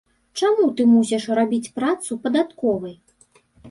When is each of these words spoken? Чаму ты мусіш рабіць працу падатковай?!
Чаму 0.39 0.65
ты 0.79 0.87
мусіш 0.93 1.29
рабіць 1.41 1.71
працу 1.79 2.21
падатковай?! 2.27 3.01